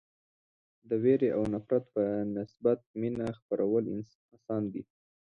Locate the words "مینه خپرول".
2.99-3.83